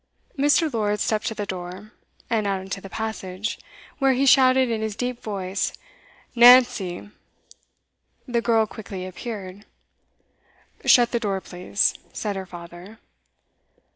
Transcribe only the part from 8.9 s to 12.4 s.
appeared. 'Shut the door, please,' said